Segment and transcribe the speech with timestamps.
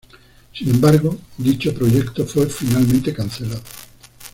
[0.51, 3.61] Sin embargo, dicho proyecto fue finalmente cancelado.